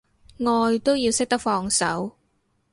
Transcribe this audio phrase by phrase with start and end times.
[0.39, 2.15] 愛都要識得放手